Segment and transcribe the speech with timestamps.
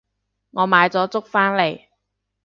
[0.49, 1.79] 我買咗粥返嚟